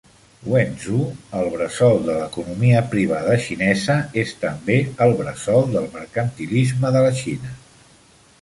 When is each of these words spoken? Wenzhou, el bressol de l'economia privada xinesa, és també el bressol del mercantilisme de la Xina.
Wenzhou, 0.51 1.01
el 1.39 1.49
bressol 1.55 1.99
de 2.07 2.15
l'economia 2.21 2.81
privada 2.95 3.35
xinesa, 3.45 3.99
és 4.23 4.33
també 4.47 4.79
el 5.07 5.15
bressol 5.23 5.69
del 5.77 5.89
mercantilisme 5.99 6.95
de 6.97 7.09
la 7.09 7.17
Xina. 7.25 7.57